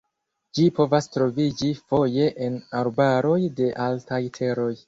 [0.59, 4.73] Ĝi povas troviĝi foje en arbaroj de altaj teroj.